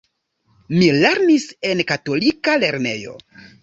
[0.77, 3.19] Mi lernis en katolika lernejo.